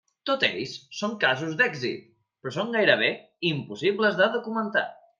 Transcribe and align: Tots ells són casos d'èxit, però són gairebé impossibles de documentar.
Tots 0.27 0.45
ells 0.45 0.71
són 0.99 1.13
casos 1.25 1.53
d'èxit, 1.59 2.09
però 2.47 2.57
són 2.57 2.75
gairebé 2.79 3.13
impossibles 3.55 4.23
de 4.25 4.35
documentar. 4.39 4.89